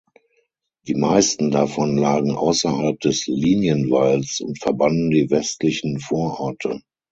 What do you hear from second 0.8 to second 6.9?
Die meisten davon lagen außerhalb des Linienwalls und verbanden die westlichen Vororte.